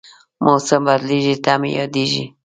[0.43, 2.25] موسم بدلېږي، ته مې یادېږې